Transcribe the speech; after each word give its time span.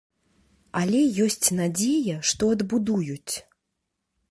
Але 0.79 1.01
ёсць 1.25 1.51
надзея, 1.59 2.17
што 2.31 2.51
адбудуюць. 2.57 3.33